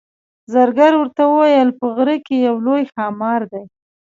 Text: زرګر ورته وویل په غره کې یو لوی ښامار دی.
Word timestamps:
زرګر 0.53 0.91
ورته 0.97 1.23
وویل 1.27 1.69
په 1.79 1.85
غره 1.95 2.15
کې 2.25 2.35
یو 2.47 2.55
لوی 2.65 2.83
ښامار 2.93 3.41
دی. 3.51 3.63